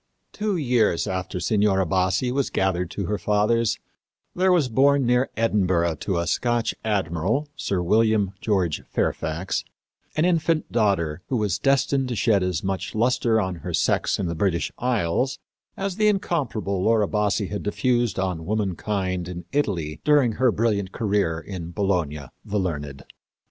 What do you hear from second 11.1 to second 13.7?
who was destined to shed as much luster on